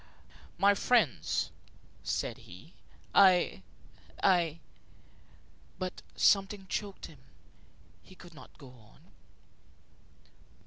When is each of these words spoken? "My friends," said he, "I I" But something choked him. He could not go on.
"My 0.57 0.73
friends," 0.73 1.51
said 2.01 2.39
he, 2.49 2.73
"I 3.13 3.61
I" 4.23 4.59
But 5.77 6.01
something 6.15 6.65
choked 6.67 7.05
him. 7.05 7.19
He 8.01 8.15
could 8.15 8.33
not 8.33 8.57
go 8.57 8.69
on. 8.69 9.01